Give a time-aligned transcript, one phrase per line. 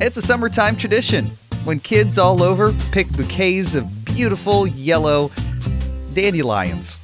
[0.00, 1.26] It's a summertime tradition
[1.64, 5.32] when kids all over pick bouquets of beautiful yellow
[6.14, 6.98] dandelions.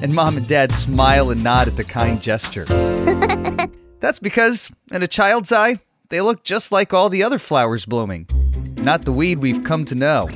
[0.00, 2.66] And mom and dad smile and nod at the kind gesture.
[3.98, 8.28] That's because, in a child's eye, they look just like all the other flowers blooming,
[8.76, 10.28] not the weed we've come to know.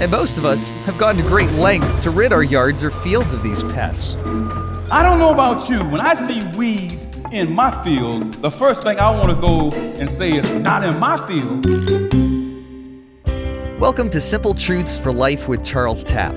[0.00, 3.32] And most of us have gone to great lengths to rid our yards or fields
[3.32, 4.16] of these pests.
[4.90, 5.78] I don't know about you.
[5.90, 9.70] When I see weeds in my field, the first thing I want to go
[10.00, 11.64] and say is, not in my field.
[13.80, 16.34] Welcome to Simple Truths for Life with Charles Tapp.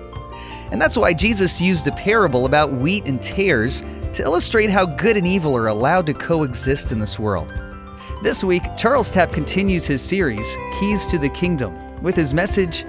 [0.75, 3.83] And that's why Jesus used a parable about wheat and tares
[4.13, 7.55] to illustrate how good and evil are allowed to coexist in this world.
[8.25, 12.85] This week, Charles Tapp continues his series, Keys to the Kingdom, with his message,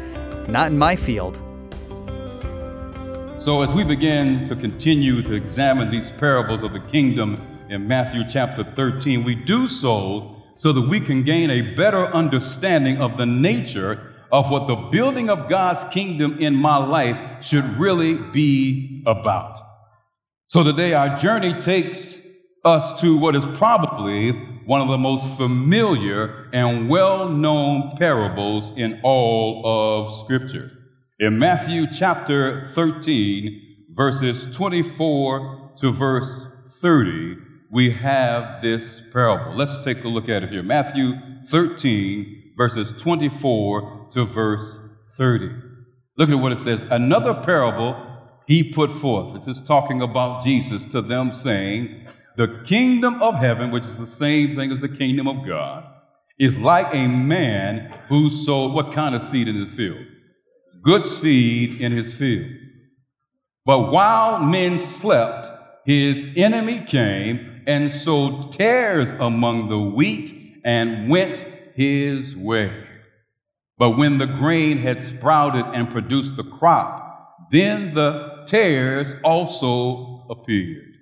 [0.48, 1.40] Not in My Field.
[3.38, 8.24] So, as we begin to continue to examine these parables of the kingdom in Matthew
[8.28, 13.28] chapter 13, we do so so that we can gain a better understanding of the
[13.28, 19.58] nature of what the building of God's kingdom in my life should really be about.
[20.48, 22.22] So, today our journey takes
[22.66, 24.32] us to what is probably
[24.66, 30.70] one of the most familiar and well known parables in all of Scripture.
[31.18, 36.46] In Matthew chapter 13, verses 24 to verse
[36.82, 37.38] 30,
[37.72, 39.56] we have this parable.
[39.56, 40.62] Let's take a look at it here.
[40.62, 41.14] Matthew
[41.46, 44.80] 13, verses 24 to verse
[45.18, 45.50] 30.
[46.18, 46.84] Look at what it says.
[46.90, 47.96] Another parable
[48.48, 49.34] he put forth.
[49.34, 54.08] This is talking about Jesus to them, saying, The kingdom of heaven, which is the
[54.08, 55.86] same thing as the kingdom of God,
[56.40, 60.06] is like a man who sowed what kind of seed in his field?
[60.84, 62.52] Good seed in his field.
[63.66, 65.48] But while men slept,
[65.86, 72.72] his enemy came and sowed tares among the wheat and went his way.
[73.78, 80.94] But when the grain had sprouted and produced the crop, then the tares also appeared.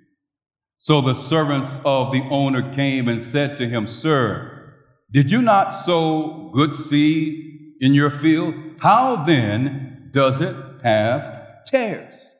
[0.77, 4.73] So the servants of the owner came and said to him, Sir,
[5.11, 8.55] did you not sow good seed in your field?
[8.81, 12.33] How then does it have tares?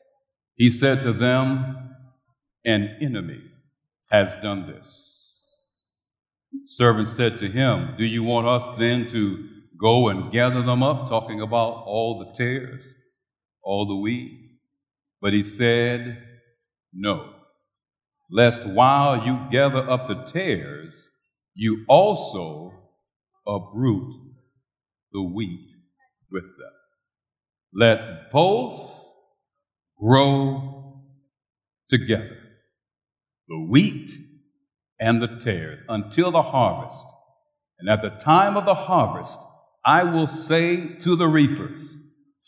[0.56, 1.90] He said to them,
[2.64, 3.40] An enemy
[4.10, 5.70] has done this.
[6.64, 9.48] Servant said to him, Do you want us then to
[9.80, 11.08] go and gather them up?
[11.08, 12.86] Talking about all the tares,
[13.62, 14.58] all the weeds.
[15.20, 16.22] But he said,
[16.92, 17.34] No,
[18.30, 21.10] lest while you gather up the tares,
[21.54, 22.72] you also
[23.46, 24.12] uproot
[25.12, 25.70] the wheat
[26.30, 26.72] with them.
[27.72, 29.06] Let both
[29.98, 31.04] grow
[31.88, 32.38] together,
[33.48, 34.10] the wheat
[35.00, 37.06] and the tares, until the harvest.
[37.78, 39.40] And at the time of the harvest,
[39.86, 41.98] I will say to the reapers,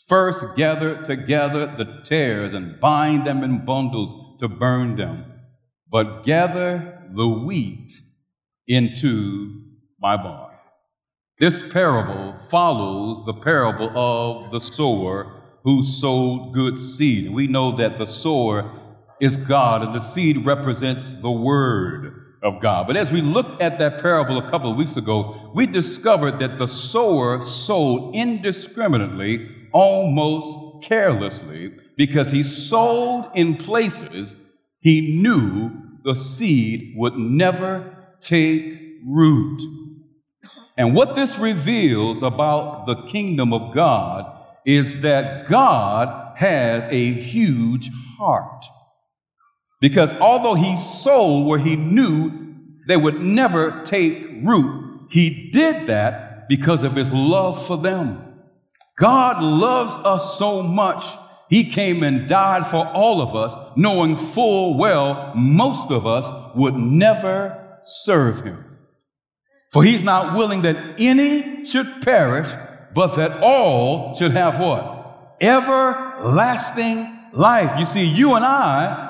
[0.09, 5.25] First gather together the tares and bind them in bundles to burn them,
[5.91, 7.93] but gather the wheat
[8.69, 9.63] into
[10.01, 10.55] my barn.
[11.39, 17.33] This parable follows the parable of the sower who sowed good seed.
[17.33, 18.71] We know that the sower
[19.21, 22.87] is God and the seed represents the word of God.
[22.87, 26.59] But as we looked at that parable a couple of weeks ago, we discovered that
[26.59, 34.37] the sower sowed indiscriminately, almost carelessly, because he sowed in places
[34.81, 35.73] he knew
[36.05, 39.61] the seed would never take root.
[40.77, 44.33] And what this reveals about the kingdom of God
[44.65, 48.65] is that God has a huge heart.
[49.81, 52.33] Because although he sowed where he knew
[52.87, 58.23] they would never take root, he did that because of his love for them.
[58.97, 61.05] God loves us so much,
[61.51, 66.75] he came and died for all of us, knowing full well most of us would
[66.75, 68.65] never serve him.
[69.73, 72.49] For he's not willing that any should perish,
[72.95, 75.37] but that all should have what?
[75.41, 77.79] Everlasting life.
[77.79, 79.06] You see, you and I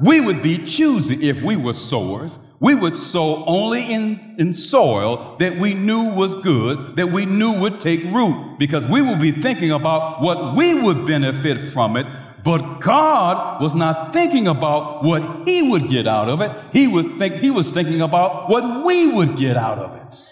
[0.00, 2.38] we would be choosy if we were sowers.
[2.60, 7.60] We would sow only in, in soil that we knew was good, that we knew
[7.60, 12.06] would take root, because we would be thinking about what we would benefit from it.
[12.44, 16.52] But God was not thinking about what he would get out of it.
[16.72, 20.24] He would think he was thinking about what we would get out of it.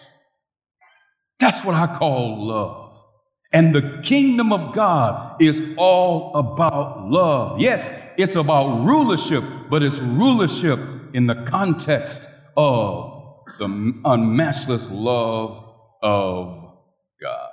[1.38, 3.04] That's what I call love.
[3.52, 7.60] And the kingdom of God is all about love.
[7.60, 10.80] Yes, it's about rulership, but it's rulership
[11.14, 13.12] in the context of
[13.58, 15.62] the unmatchless love
[16.02, 16.62] of
[17.20, 17.50] God.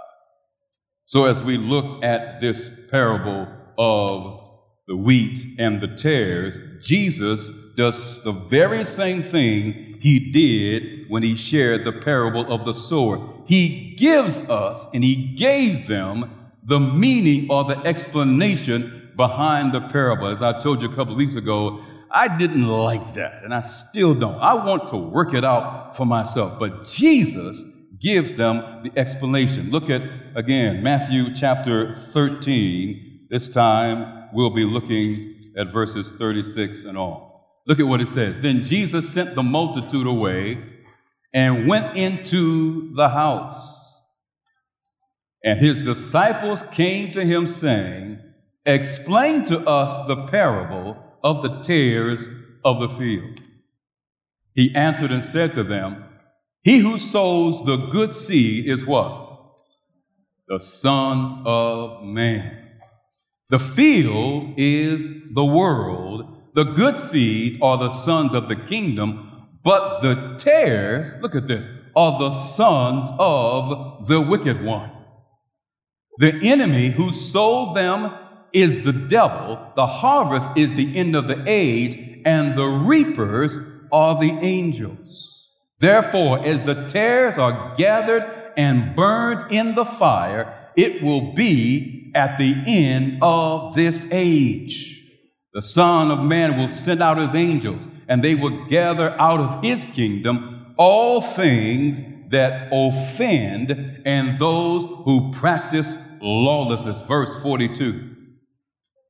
[1.06, 3.48] So as we look at this parable
[3.78, 4.42] of
[4.88, 11.36] the wheat and the tares, Jesus does the very same thing he did when he
[11.36, 13.33] shared the parable of the sower.
[13.46, 20.28] He gives us and he gave them the meaning or the explanation behind the parable.
[20.28, 24.14] As I told you a couple weeks ago, I didn't like that and I still
[24.14, 24.40] don't.
[24.40, 27.66] I want to work it out for myself, but Jesus
[28.00, 29.72] gives them the explanation.
[29.72, 30.04] Look at
[30.36, 33.28] again Matthew chapter 13.
[33.30, 37.32] This time we'll be looking at verses 36 and on.
[37.66, 38.40] Look at what it says.
[38.40, 40.73] Then Jesus sent the multitude away
[41.34, 44.00] and went into the house.
[45.44, 48.20] And his disciples came to him saying,
[48.66, 52.30] Explain to us the parable of the tares
[52.64, 53.40] of the field.
[54.54, 56.06] He answered and said to them,
[56.64, 59.22] He who sows the good seed is what?
[60.48, 62.64] The Son of Man.
[63.50, 66.52] The field is the world.
[66.54, 69.33] The good seeds are the sons of the kingdom,
[69.64, 74.92] but the tares, look at this, are the sons of the wicked one.
[76.18, 78.14] The enemy who sold them
[78.52, 79.72] is the devil.
[79.76, 83.60] The harvest is the end of the age, and the reapers
[83.92, 85.50] are the angels.
[85.80, 92.38] Therefore, as the tares are gathered and burned in the fire, it will be at
[92.38, 95.04] the end of this age.
[95.54, 99.64] The Son of Man will send out his angels, and they will gather out of
[99.64, 107.06] his kingdom all things that offend and those who practice lawlessness.
[107.08, 108.10] Verse 42.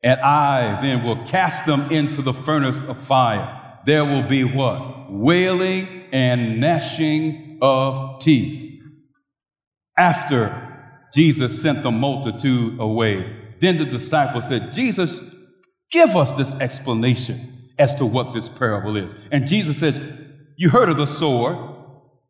[0.03, 3.79] And I then will cast them into the furnace of fire.
[3.85, 5.11] There will be what?
[5.11, 8.81] Wailing and gnashing of teeth.
[9.97, 10.63] After
[11.13, 13.55] Jesus sent the multitude away.
[13.59, 15.21] Then the disciples said, Jesus,
[15.91, 19.15] give us this explanation as to what this parable is.
[19.31, 20.01] And Jesus says,
[20.57, 21.71] You heard of the sower.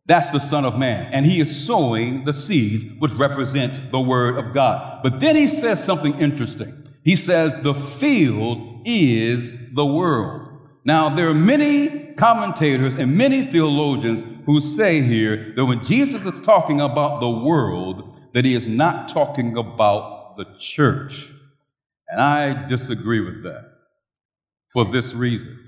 [0.06, 1.12] That's the Son of Man.
[1.13, 5.01] And he is sowing the seeds, which represents the Word of God.
[5.01, 6.88] But then he says something interesting.
[7.04, 10.50] He says, The field is the world.
[10.86, 16.39] Now, there are many commentators and many theologians who say here that when Jesus is
[16.42, 21.31] talking about the world, that he is not talking about the church.
[22.10, 23.73] And I disagree with that
[24.74, 25.60] for this reason.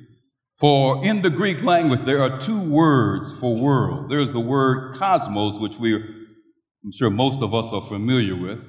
[0.59, 4.09] For in the Greek language, there are two words for world.
[4.09, 8.65] There's the word cosmos, which we, I'm sure most of us are familiar with,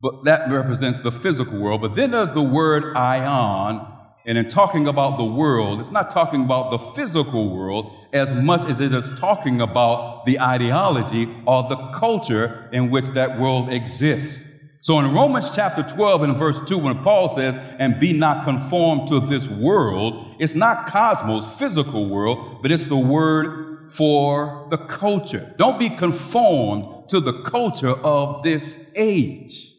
[0.00, 1.80] but that represents the physical world.
[1.80, 3.92] But then there's the word aion,
[4.24, 8.64] and in talking about the world, it's not talking about the physical world as much
[8.66, 14.45] as it is talking about the ideology or the culture in which that world exists.
[14.86, 19.08] So in Romans chapter 12 and verse 2, when Paul says, and be not conformed
[19.08, 25.52] to this world, it's not cosmos, physical world, but it's the word for the culture.
[25.58, 29.74] Don't be conformed to the culture of this age.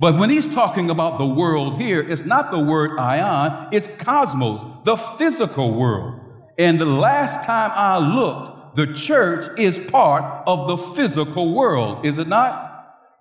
[0.00, 4.64] But when he's talking about the world here, it's not the word aion, it's cosmos,
[4.82, 6.18] the physical world.
[6.58, 12.18] And the last time I looked, the church is part of the physical world, is
[12.18, 12.71] it not?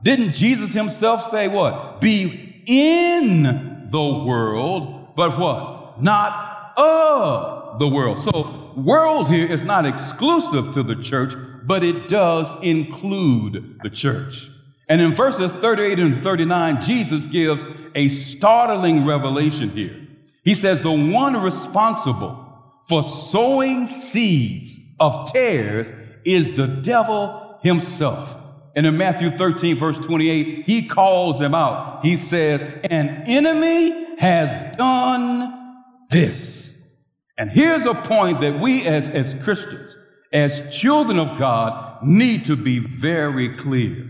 [0.03, 2.01] Didn't Jesus himself say what?
[2.01, 6.01] Be in the world, but what?
[6.01, 8.19] Not of the world.
[8.19, 14.49] So, world here is not exclusive to the church, but it does include the church.
[14.89, 17.65] And in verses 38 and 39, Jesus gives
[17.95, 19.95] a startling revelation here.
[20.43, 22.47] He says, The one responsible
[22.83, 25.93] for sowing seeds of tares
[26.25, 28.37] is the devil himself.
[28.75, 32.05] And in Matthew 13, verse 28, he calls him out.
[32.05, 36.95] He says, An enemy has done this.
[37.37, 39.97] And here's a point that we as, as Christians,
[40.31, 44.09] as children of God, need to be very clear.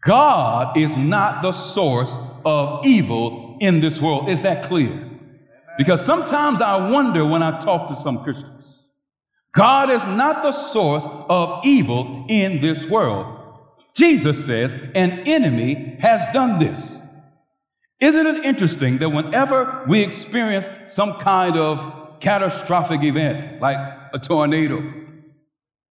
[0.00, 4.28] God is not the source of evil in this world.
[4.28, 5.10] Is that clear?
[5.76, 8.84] Because sometimes I wonder when I talk to some Christians.
[9.52, 13.37] God is not the source of evil in this world.
[13.98, 17.02] Jesus says an enemy has done this.
[17.98, 23.76] Isn't it interesting that whenever we experience some kind of catastrophic event, like
[24.14, 24.80] a tornado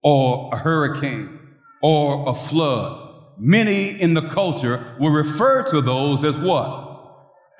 [0.02, 1.38] or a hurricane
[1.82, 6.86] or a flood, many in the culture will refer to those as what?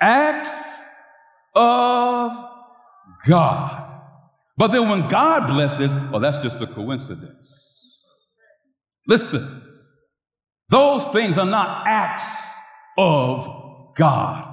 [0.00, 0.82] Acts
[1.54, 2.32] of
[3.26, 3.84] God.
[4.56, 7.66] But then when God blesses, well, that's just a coincidence.
[9.06, 9.67] Listen,
[10.70, 12.54] those things are not acts
[12.96, 13.48] of
[13.96, 14.44] God.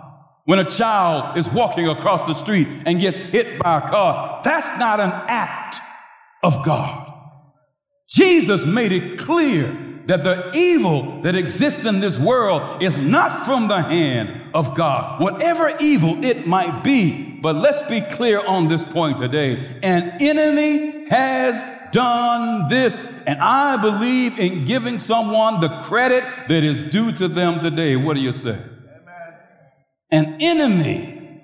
[0.46, 4.78] When a child is walking across the street and gets hit by a car, that's
[4.78, 5.78] not an act
[6.44, 7.12] of God.
[8.08, 13.68] Jesus made it clear that the evil that exists in this world is not from
[13.68, 17.40] the hand of God, whatever evil it might be.
[17.42, 19.80] But let's be clear on this point today.
[19.82, 21.64] An enemy has
[21.96, 27.62] done this, and I believe in giving someone the credit that is due to them
[27.62, 27.96] today.
[27.96, 28.62] What do you say?
[30.12, 31.42] An enemy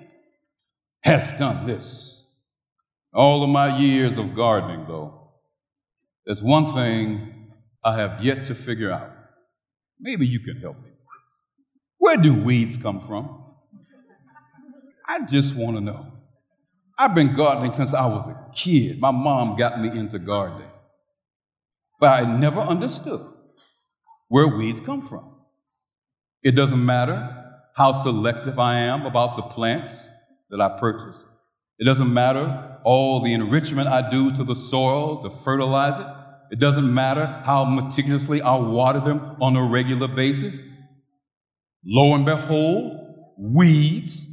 [1.00, 2.18] has done this.
[3.14, 5.32] All of my years of gardening, though,
[6.26, 7.50] there's one thing
[7.82, 9.10] I have yet to figure out.
[9.98, 10.90] Maybe you can help me.
[11.98, 13.42] Where do weeds come from?
[15.08, 16.11] I just want to know.
[16.98, 19.00] I've been gardening since I was a kid.
[19.00, 20.68] My mom got me into gardening.
[22.00, 23.24] But I never understood
[24.28, 25.36] where weeds come from.
[26.42, 27.38] It doesn't matter
[27.76, 30.08] how selective I am about the plants
[30.50, 31.22] that I purchase.
[31.78, 36.06] It doesn't matter all the enrichment I do to the soil to fertilize it.
[36.50, 40.60] It doesn't matter how meticulously I water them on a regular basis.
[41.84, 42.98] Lo and behold,
[43.38, 44.26] weeds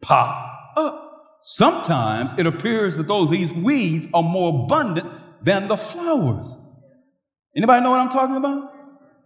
[0.00, 1.03] pop up.
[1.46, 6.56] Sometimes it appears that though these weeds are more abundant than the flowers.
[7.54, 8.72] Anybody know what I'm talking about?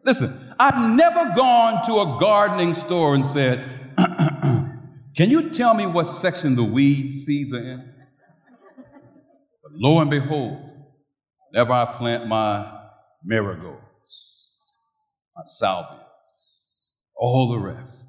[0.04, 3.64] Listen, I've never gone to a gardening store and said,
[5.16, 7.94] Can you tell me what section the weed seeds are in?
[9.62, 10.58] But lo and behold,
[11.52, 12.80] whenever I plant my
[13.22, 14.58] marigolds,
[15.36, 16.00] my salvias,
[17.14, 18.08] all the rest,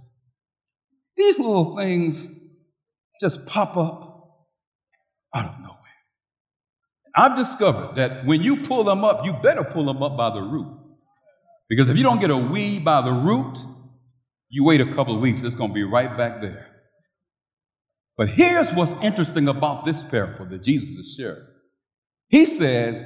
[1.16, 2.28] these little things
[3.20, 4.48] just pop up
[5.36, 5.76] out of nowhere.
[7.16, 10.42] I've discovered that when you pull them up, you better pull them up by the
[10.42, 10.68] root.
[11.68, 13.58] Because if you don't get a weed by the root,
[14.50, 16.68] you wait a couple of weeks, it's going to be right back there.
[18.18, 21.46] But here's what's interesting about this parable that Jesus is sharing.
[22.28, 23.06] He says,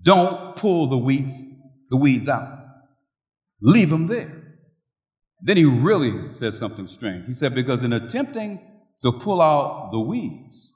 [0.00, 1.42] don't pull the weeds,
[1.90, 2.48] the weeds out.
[3.60, 4.58] Leave them there.
[5.40, 7.26] Then he really says something strange.
[7.26, 8.60] He said, because in attempting
[9.04, 10.74] to pull out the weeds,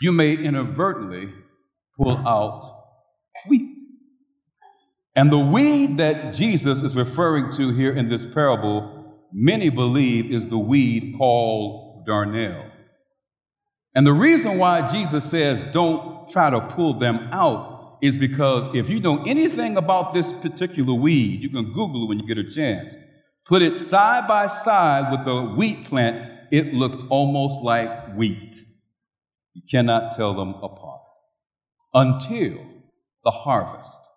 [0.00, 1.32] you may inadvertently
[1.96, 2.64] pull out
[3.46, 3.78] wheat.
[5.14, 10.48] And the weed that Jesus is referring to here in this parable, many believe is
[10.48, 12.72] the weed called darnel.
[13.94, 18.90] And the reason why Jesus says don't try to pull them out is because if
[18.90, 22.50] you know anything about this particular weed, you can Google it when you get a
[22.50, 22.94] chance.
[23.46, 28.56] Put it side by side with the wheat plant, it looks almost like wheat.
[29.54, 31.00] You cannot tell them apart
[31.92, 32.58] until
[33.24, 34.08] the harvest.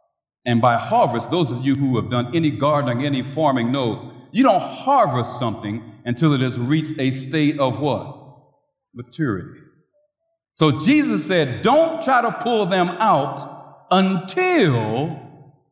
[0.45, 4.43] And by harvest, those of you who have done any gardening, any farming know you
[4.43, 8.17] don't harvest something until it has reached a state of what?
[8.93, 9.59] Maturity.
[10.53, 15.19] So Jesus said, don't try to pull them out until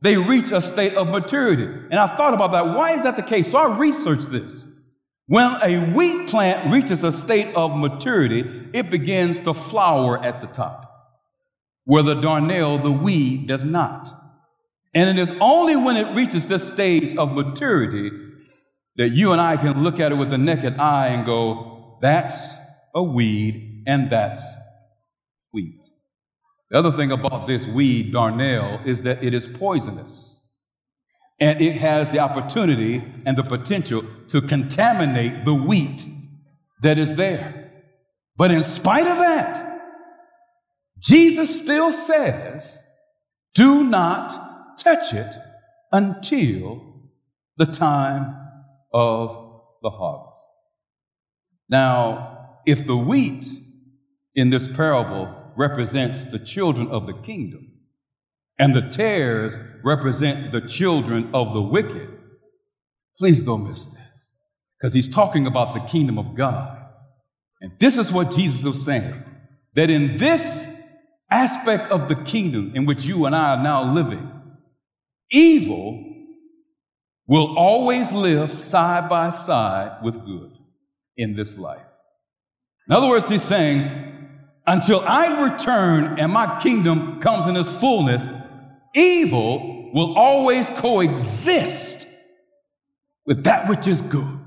[0.01, 1.63] they reach a state of maturity.
[1.63, 2.75] And I thought about that.
[2.75, 3.51] Why is that the case?
[3.51, 4.64] So I researched this.
[5.27, 10.47] When a wheat plant reaches a state of maturity, it begins to flower at the
[10.47, 10.91] top,
[11.83, 14.09] where the darnel, the weed, does not.
[14.93, 18.11] And it is only when it reaches this stage of maturity
[18.97, 22.55] that you and I can look at it with the naked eye and go, that's
[22.93, 24.57] a weed and that's
[25.51, 25.83] wheat.
[26.69, 30.34] The other thing about this weed, darnel, is that it is poisonous.
[31.39, 36.07] And it has the opportunity and the potential to contaminate the wheat
[36.81, 37.71] that is there.
[38.37, 39.81] But in spite of that,
[40.99, 42.83] Jesus still says,
[43.53, 45.33] do not touch it
[45.91, 47.09] until
[47.57, 48.35] the time
[48.93, 50.41] of the harvest.
[51.69, 53.45] Now, if the wheat
[54.33, 57.71] in this parable represents the children of the kingdom,
[58.57, 62.09] and the tares represent the children of the wicked.
[63.17, 64.33] Please don't miss this,
[64.77, 66.77] because he's talking about the kingdom of God.
[67.61, 69.23] And this is what Jesus was saying
[69.73, 70.69] that in this
[71.29, 74.31] aspect of the kingdom in which you and I are now living,
[75.31, 76.03] evil
[77.27, 80.51] will always live side by side with good.
[81.17, 81.87] in this life.
[82.87, 84.29] In other words, he's saying,
[84.67, 88.27] until I return and my kingdom comes in its fullness,
[88.95, 92.07] evil will always coexist
[93.25, 94.39] with that which is good.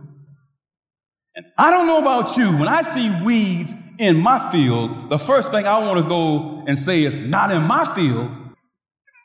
[1.35, 5.53] And I don't know about you, when I see weeds in my field, the first
[5.53, 8.31] thing I want to go and say is, not in my field.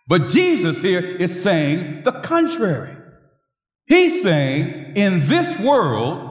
[0.08, 2.96] But Jesus here is saying the contrary.
[3.86, 6.30] He's saying, in this world,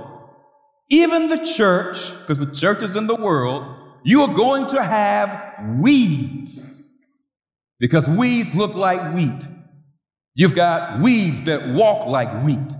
[0.90, 3.64] even the church, because the church is in the world,
[4.04, 6.71] you are going to have weeds.
[7.82, 9.48] Because weeds look like wheat.
[10.36, 12.72] You've got weeds that walk like wheat.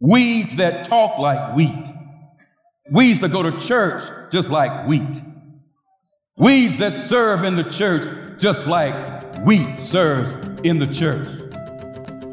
[0.00, 1.84] Weeds that talk like wheat.
[2.90, 5.22] Weeds that go to church just like wheat.
[6.38, 10.34] Weeds that serve in the church just like wheat serves
[10.64, 11.28] in the church.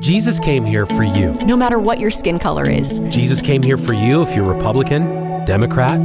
[0.00, 1.34] Jesus came here for you.
[1.34, 2.98] No matter what your skin color is.
[3.10, 6.00] Jesus came here for you if you're Republican, Democrat,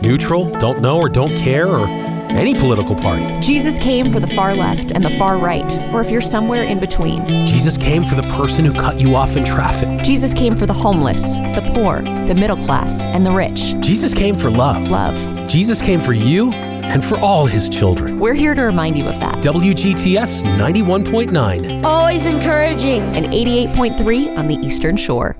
[0.00, 3.26] neutral, don't know or don't care, or any political party.
[3.40, 6.80] Jesus came for the far left and the far right, or if you're somewhere in
[6.80, 7.46] between.
[7.46, 10.02] Jesus came for the person who cut you off in traffic.
[10.02, 13.74] Jesus came for the homeless, the poor, the middle class, and the rich.
[13.80, 14.88] Jesus came for love.
[14.88, 15.16] Love.
[15.48, 18.18] Jesus came for you and for all his children.
[18.18, 19.36] We're here to remind you of that.
[19.36, 21.84] WGTS 91.9.
[21.84, 23.02] Always encouraging.
[23.16, 25.36] And 88.3 on the Eastern Shore.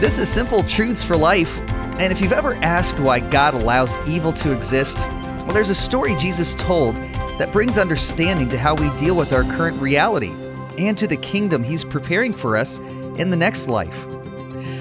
[0.00, 1.58] This is Simple Truths for Life.
[1.98, 6.14] And if you've ever asked why God allows evil to exist, well, there's a story
[6.16, 6.96] Jesus told
[7.38, 10.32] that brings understanding to how we deal with our current reality
[10.76, 12.80] and to the kingdom he's preparing for us
[13.16, 14.04] in the next life.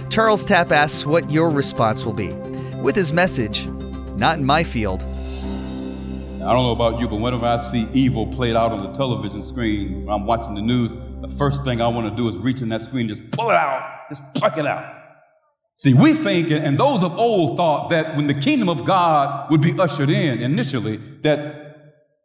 [0.10, 2.34] Charles Tapp asks what your response will be
[2.82, 3.66] with his message,
[4.18, 5.04] Not in My Field.
[5.04, 9.42] I don't know about you, but whenever I see evil played out on the television
[9.46, 12.62] screen when I'm watching the news, the first thing I want to do is reach
[12.62, 15.05] in that screen, just pull it out, just pluck it out.
[15.78, 19.62] See, we think, and those of old thought that when the kingdom of God would
[19.62, 21.66] be ushered in initially, that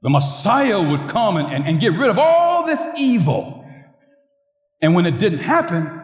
[0.03, 3.67] the Messiah would come and, and, and get rid of all this evil.
[4.81, 6.01] And when it didn't happen,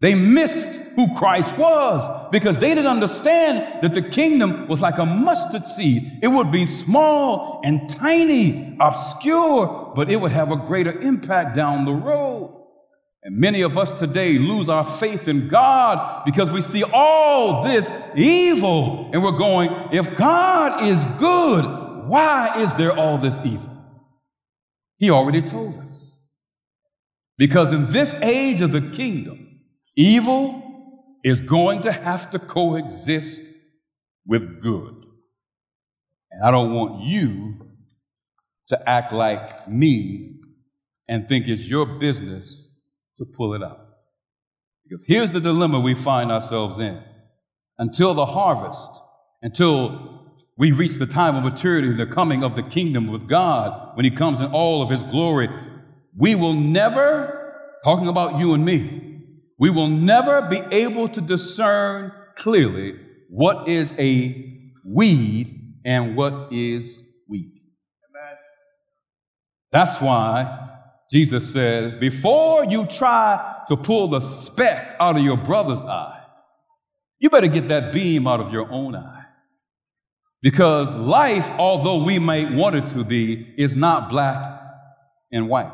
[0.00, 5.06] they missed who Christ was because they didn't understand that the kingdom was like a
[5.06, 6.18] mustard seed.
[6.22, 11.86] It would be small and tiny, obscure, but it would have a greater impact down
[11.86, 12.51] the road.
[13.24, 17.90] And many of us today lose our faith in God because we see all this
[18.16, 23.70] evil and we're going, if God is good, why is there all this evil?
[24.98, 26.20] He already told us.
[27.38, 29.60] Because in this age of the kingdom,
[29.94, 33.42] evil is going to have to coexist
[34.26, 34.94] with good.
[36.32, 37.68] And I don't want you
[38.66, 40.40] to act like me
[41.08, 42.68] and think it's your business
[43.24, 43.78] to pull it out.
[44.84, 47.02] Because here's the dilemma we find ourselves in.
[47.78, 49.00] Until the harvest,
[49.40, 54.04] until we reach the time of maturity, the coming of the kingdom with God, when
[54.04, 55.48] He comes in all of His glory,
[56.16, 59.20] we will never, talking about you and me,
[59.58, 62.94] we will never be able to discern clearly
[63.28, 67.60] what is a weed and what is wheat.
[69.70, 70.72] That's why
[71.12, 76.24] Jesus says, before you try to pull the speck out of your brother's eye,
[77.18, 79.26] you better get that beam out of your own eye.
[80.40, 84.58] Because life, although we may want it to be, is not black
[85.30, 85.70] and white.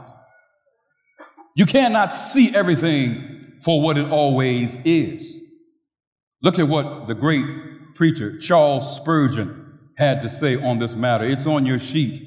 [1.54, 5.40] You cannot see everything for what it always is.
[6.42, 7.46] Look at what the great
[7.94, 11.24] preacher Charles Spurgeon had to say on this matter.
[11.24, 12.24] It's on your sheet.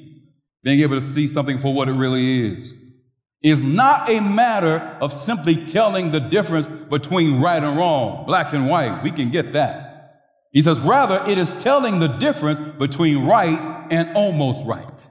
[0.62, 2.78] Being able to see something for what it really is
[3.42, 8.68] is not a matter of simply telling the difference between right and wrong, black and
[8.68, 9.02] white.
[9.02, 9.92] We can get that.
[10.52, 15.08] He says, rather, it is telling the difference between right and almost right.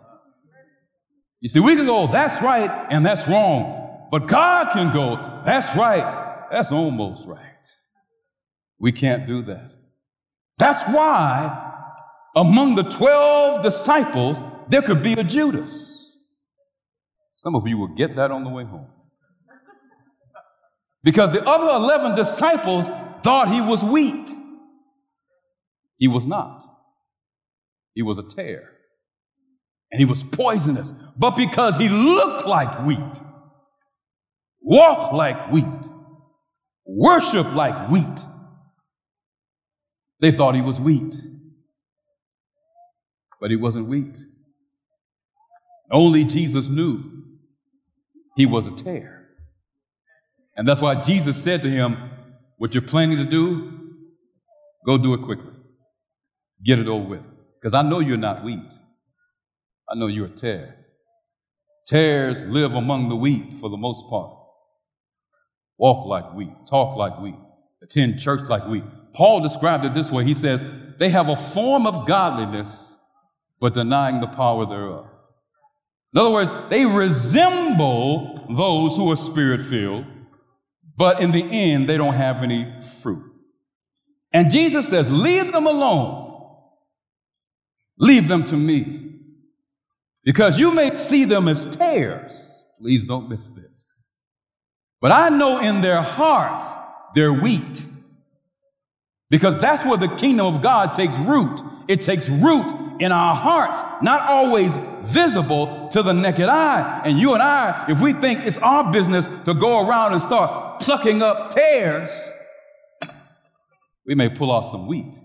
[1.42, 4.08] You see, we can go, that's right and that's wrong.
[4.12, 7.40] But God can go, that's right, that's almost right.
[8.80, 9.74] We can't do that.
[10.58, 11.70] That's why
[12.36, 14.38] among the 12 disciples,
[14.70, 16.01] there could be a Judas.
[17.42, 18.86] Some of you will get that on the way home.
[21.02, 22.86] Because the other 11 disciples
[23.24, 24.30] thought he was wheat.
[25.98, 26.64] He was not.
[27.96, 28.70] He was a tare.
[29.92, 30.94] And he was poisonous.
[31.18, 33.18] But because he looked like wheat,
[34.62, 35.66] walked like wheat,
[36.86, 38.20] worshiped like wheat,
[40.20, 41.16] they thought he was wheat.
[43.40, 44.20] But he wasn't wheat.
[45.90, 47.22] Only Jesus knew
[48.42, 49.28] he was a tare.
[50.56, 51.96] And that's why Jesus said to him,
[52.58, 53.92] What you're planning to do,
[54.84, 55.52] go do it quickly.
[56.64, 57.22] Get it over with.
[57.60, 58.74] Because I know you're not wheat.
[59.88, 60.76] I know you're a tare.
[61.86, 64.36] Tares live among the wheat for the most part.
[65.78, 67.38] Walk like wheat, talk like wheat,
[67.84, 68.84] attend church like wheat.
[69.14, 70.24] Paul described it this way.
[70.24, 70.64] He says,
[70.98, 72.98] they have a form of godliness,
[73.60, 75.11] but denying the power thereof.
[76.14, 80.06] In other words, they resemble those who are spirit filled,
[80.98, 82.68] but in the end, they don't have any
[83.02, 83.24] fruit.
[84.34, 86.28] And Jesus says, Leave them alone.
[87.98, 89.20] Leave them to me.
[90.24, 92.66] Because you may see them as tares.
[92.80, 94.02] Please don't miss this.
[95.00, 96.74] But I know in their hearts
[97.16, 97.86] they're wheat.
[99.30, 101.62] Because that's where the kingdom of God takes root.
[101.88, 102.72] It takes root
[103.02, 107.02] in our hearts, not always visible to the naked eye.
[107.04, 110.80] And you and I, if we think it's our business to go around and start
[110.82, 112.32] plucking up tares,
[114.06, 115.16] we may pull off some wheat.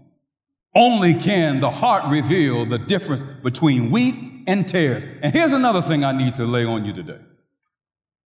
[0.75, 4.15] Only can the heart reveal the difference between wheat
[4.47, 5.05] and tares.
[5.23, 7.21] And here's another thing I need to lay on you today.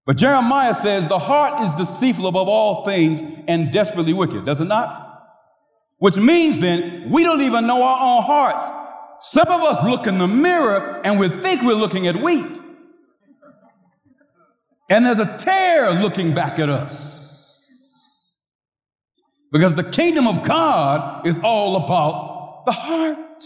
[0.05, 4.65] But Jeremiah says the heart is deceitful above all things and desperately wicked, does it
[4.65, 5.07] not?
[5.97, 8.69] Which means then we don't even know our own hearts.
[9.19, 12.59] Some of us look in the mirror and we think we're looking at wheat.
[14.89, 17.27] And there's a tare looking back at us.
[19.51, 23.45] Because the kingdom of God is all about the heart.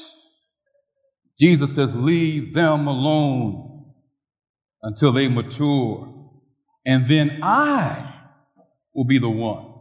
[1.39, 3.93] Jesus says, Leave them alone
[4.81, 6.09] until they mature.
[6.86, 8.13] And then I
[8.93, 9.73] will be the one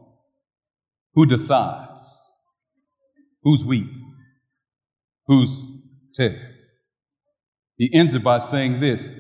[1.15, 2.21] who decides
[3.43, 3.91] who's wheat,
[5.27, 5.72] who's
[6.15, 6.51] tare.
[7.77, 9.11] He ends it by saying this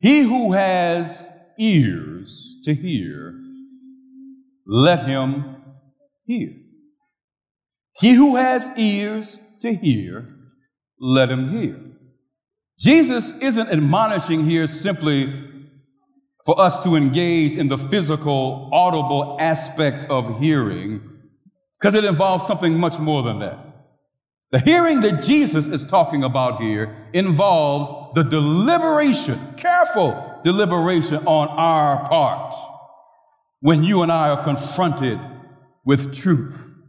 [0.00, 3.34] He who has ears to hear,
[4.66, 5.56] let him
[6.26, 6.50] hear.
[8.00, 10.28] He who has ears to hear,
[11.00, 11.80] let him hear.
[12.78, 15.32] Jesus isn't admonishing here simply
[16.46, 21.00] for us to engage in the physical, audible aspect of hearing,
[21.78, 23.67] because it involves something much more than that.
[24.50, 32.08] The hearing that Jesus is talking about here involves the deliberation, careful deliberation on our
[32.08, 32.54] part
[33.60, 35.20] when you and I are confronted
[35.84, 36.80] with truth,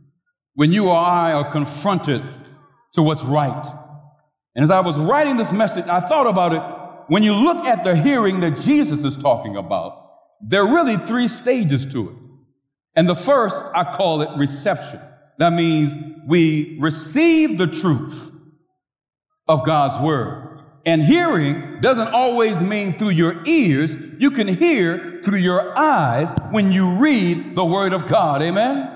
[0.54, 2.24] when you or I are confronted
[2.94, 3.66] to what's right.
[4.56, 7.12] And as I was writing this message, I thought about it.
[7.12, 11.28] When you look at the hearing that Jesus is talking about, there are really three
[11.28, 12.16] stages to it.
[12.96, 15.02] And the first, I call it reception.
[15.40, 15.96] That means
[16.28, 18.32] we receive the truth
[19.48, 20.62] of God's word.
[20.86, 23.96] And hearing doesn't always mean through your ears.
[24.18, 28.42] You can hear through your eyes when you read the word of God.
[28.42, 28.96] Amen.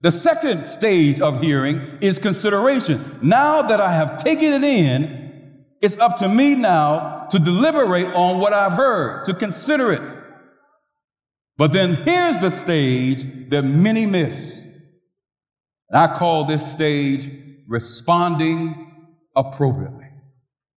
[0.00, 3.18] The second stage of hearing is consideration.
[3.22, 8.38] Now that I have taken it in, it's up to me now to deliberate on
[8.38, 10.02] what I've heard, to consider it.
[11.56, 14.69] But then here's the stage that many miss.
[15.90, 17.30] And I call this stage
[17.66, 20.06] responding appropriately.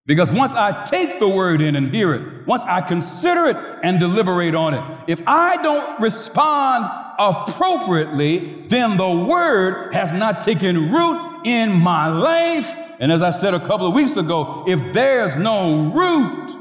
[0.05, 3.99] Because once I take the word in and hear it, once I consider it and
[3.99, 11.41] deliberate on it, if I don't respond appropriately, then the word has not taken root
[11.45, 12.75] in my life.
[12.99, 16.51] And as I said a couple of weeks ago, if there's no root,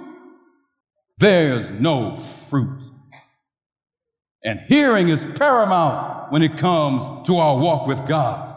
[1.19, 2.83] there's no fruit.
[4.43, 8.57] And hearing is paramount when it comes to our walk with God.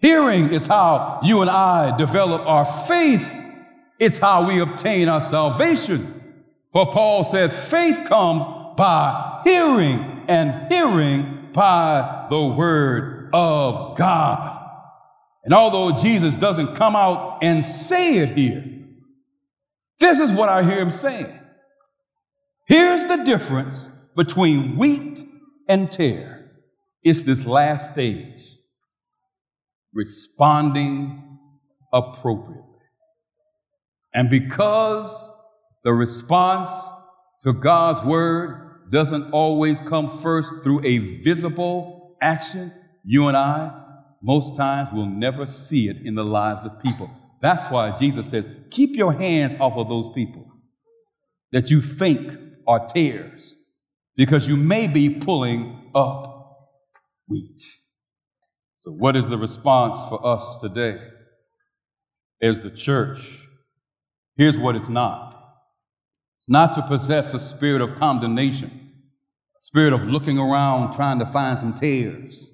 [0.00, 3.30] Hearing is how you and I develop our faith.
[3.98, 6.44] It's how we obtain our salvation.
[6.72, 14.56] For Paul said, faith comes by hearing and hearing by the word of God.
[15.44, 18.64] And although Jesus doesn't come out and say it here,
[19.98, 21.38] this is what I hear him saying.
[22.66, 25.18] Here's the difference between wheat
[25.66, 26.52] and tare.
[27.02, 28.42] is this last stage
[29.94, 31.38] responding
[31.90, 32.66] appropriately.
[34.12, 35.30] And because
[35.84, 36.68] the response
[37.44, 43.72] to God's word doesn't always come first through a visible action, you and I,
[44.22, 47.10] most times, will never see it in the lives of people.
[47.40, 50.44] That's why Jesus says, keep your hands off of those people
[51.52, 53.56] that you think are tares,
[54.16, 56.30] because you may be pulling up
[57.28, 57.62] wheat.
[58.78, 60.98] So, what is the response for us today
[62.42, 63.46] as the church?
[64.36, 65.30] Here's what it's not
[66.38, 71.26] it's not to possess a spirit of condemnation, a spirit of looking around trying to
[71.26, 72.50] find some tares.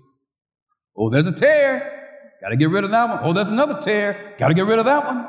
[0.96, 1.92] Oh, there's a tare.
[2.40, 3.20] Got to get rid of that one.
[3.22, 4.34] Oh, there's another tare.
[4.38, 5.26] Got to get rid of that one.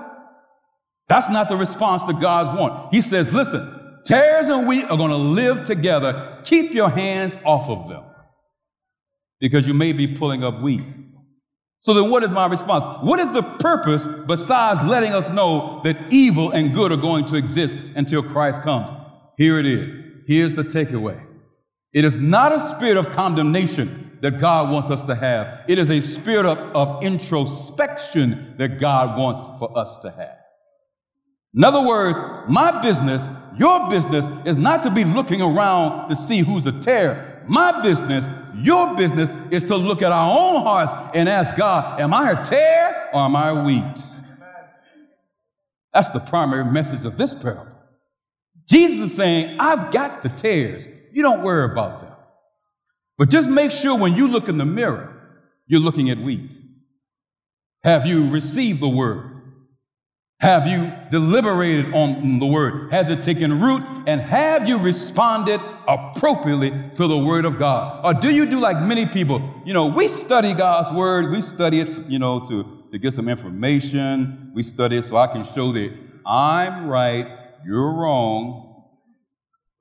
[1.08, 2.96] That's not the response that God wants.
[2.96, 3.77] He says, listen,
[4.08, 6.40] tares and wheat are going to live together.
[6.44, 8.04] Keep your hands off of them
[9.40, 10.84] because you may be pulling up wheat.
[11.80, 13.06] So then what is my response?
[13.08, 17.36] What is the purpose besides letting us know that evil and good are going to
[17.36, 18.90] exist until Christ comes?
[19.38, 19.94] Here it is.
[20.26, 21.24] Here's the takeaway.
[21.94, 25.64] It is not a spirit of condemnation that God wants us to have.
[25.68, 30.38] It is a spirit of, of introspection that God wants for us to have.
[31.56, 36.40] In other words, my business, your business, is not to be looking around to see
[36.40, 37.44] who's a tare.
[37.48, 42.14] My business, your business, is to look at our own hearts and ask God, am
[42.14, 44.04] I a tare or am I a wheat?
[45.94, 47.72] That's the primary message of this parable.
[48.68, 50.88] Jesus is saying, I've got the tares.
[51.12, 52.12] You don't worry about them.
[53.18, 55.14] But just make sure when you look in the mirror,
[55.66, 56.60] you're looking at wheat.
[57.84, 59.37] Have you received the word?
[60.40, 62.92] Have you deliberated on the word?
[62.92, 63.82] Has it taken root?
[64.06, 68.06] And have you responded appropriately to the word of God?
[68.06, 69.64] Or do you do like many people?
[69.66, 71.32] You know, we study God's word.
[71.32, 74.52] We study it, you know, to, to get some information.
[74.54, 77.28] We study it so I can show that I'm right,
[77.66, 78.84] you're wrong.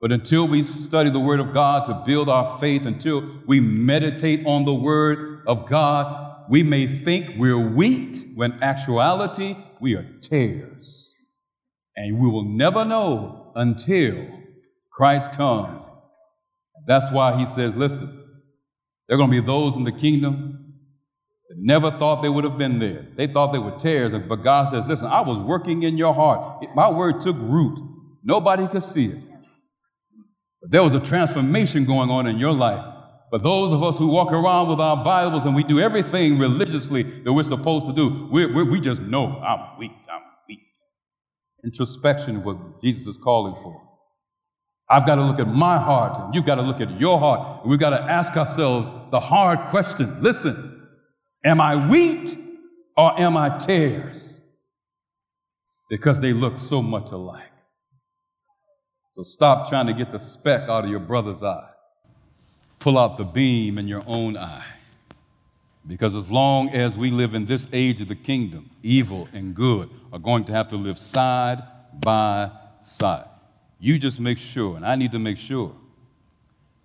[0.01, 4.43] But until we study the word of God to build our faith, until we meditate
[4.47, 11.15] on the word of God, we may think we're wheat when actuality we are tares.
[11.95, 14.27] And we will never know until
[14.91, 15.89] Christ comes.
[16.85, 18.07] That's why he says, listen,
[19.07, 20.75] there are going to be those in the kingdom
[21.49, 23.07] that never thought they would have been there.
[23.15, 24.13] They thought they were tares.
[24.27, 26.65] But God says, listen, I was working in your heart.
[26.75, 27.79] My word took root.
[28.23, 29.23] Nobody could see it.
[30.61, 32.96] But there was a transformation going on in your life.
[33.29, 37.03] But those of us who walk around with our Bibles and we do everything religiously
[37.03, 40.59] that we're supposed to do, we we just know I'm weak, I'm weak.
[41.63, 43.81] Introspection is what Jesus is calling for.
[44.89, 47.61] I've got to look at my heart, and you've got to look at your heart.
[47.61, 50.87] And we've got to ask ourselves the hard question listen,
[51.43, 52.37] am I wheat
[52.95, 54.41] or am I tares?
[55.89, 57.43] Because they look so much alike.
[59.11, 61.71] So stop trying to get the speck out of your brother's eye
[62.79, 64.65] pull out the beam in your own eye.
[65.87, 69.89] Because as long as we live in this age of the kingdom, evil and good
[70.11, 71.63] are going to have to live side
[71.93, 73.25] by side.
[73.79, 75.73] You just make sure, and I need to make sure,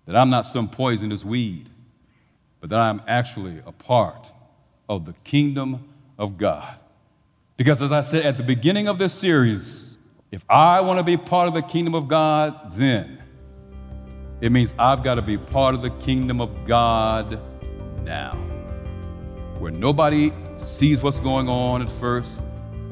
[0.05, 1.69] that I'm not some poisonous weed,
[2.61, 4.31] but that I'm actually a part
[4.87, 6.75] of the kingdom of God.
[7.57, 9.95] Because as I said at the beginning of this series,
[10.31, 13.22] if I want to be part of the kingdom of God, then
[14.43, 17.39] it means I've got to be part of the kingdom of God
[18.03, 18.33] now,
[19.57, 22.41] where nobody sees what's going on at first,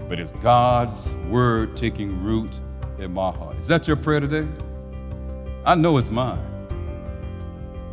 [0.08, 2.58] but it's God's word taking root
[3.00, 3.58] in my heart.
[3.58, 4.48] Is that your prayer today?
[5.66, 6.42] I know it's mine.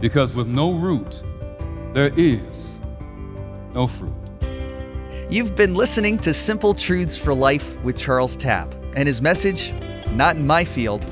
[0.01, 1.21] Because with no root,
[1.94, 2.79] there is
[3.75, 4.14] no fruit.
[5.31, 9.73] You've been listening to Simple Truths for Life with Charles Tapp and his message,
[10.12, 11.05] Not in My Field,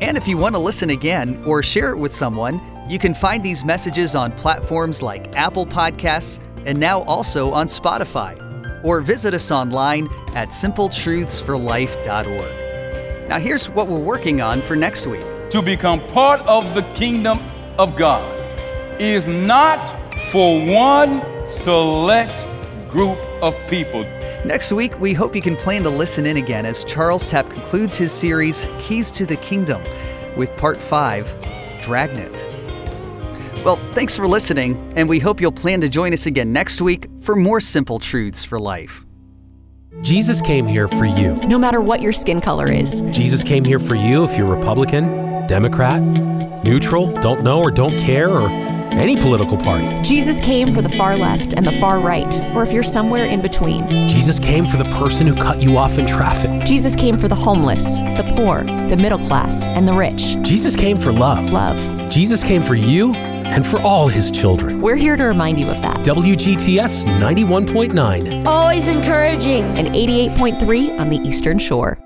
[0.00, 3.44] and if you want to listen again or share it with someone, you can find
[3.44, 8.40] these messages on platforms like Apple Podcasts and now also on Spotify.
[8.84, 13.28] Or visit us online at simpletruthsforlife.org.
[13.28, 15.24] Now, here's what we're working on for next week.
[15.50, 17.40] To become part of the kingdom
[17.78, 18.30] of God
[19.00, 19.88] is not
[20.26, 22.46] for one select
[22.88, 24.04] group of people.
[24.44, 27.96] Next week, we hope you can plan to listen in again as Charles Tapp concludes
[27.96, 29.82] his series, Keys to the Kingdom,
[30.36, 32.46] with part 5, Dragnet.
[33.64, 37.08] Well, thanks for listening, and we hope you'll plan to join us again next week
[37.22, 39.06] for more simple truths for life.
[40.02, 41.36] Jesus came here for you.
[41.36, 43.00] No matter what your skin color is.
[43.12, 46.02] Jesus came here for you if you're Republican, Democrat,
[46.62, 48.50] neutral, don't know or don't care, or
[48.98, 49.88] any political party.
[50.02, 53.40] Jesus came for the far left and the far right, or if you're somewhere in
[53.42, 54.08] between.
[54.08, 56.64] Jesus came for the person who cut you off in traffic.
[56.64, 60.36] Jesus came for the homeless, the poor, the middle class, and the rich.
[60.42, 61.50] Jesus came for love.
[61.50, 62.10] Love.
[62.10, 64.80] Jesus came for you and for all his children.
[64.80, 65.98] We're here to remind you of that.
[65.98, 68.46] WGTS 91.9.
[68.46, 69.64] Always encouraging.
[69.78, 71.98] And 88.3 on the Eastern Shore.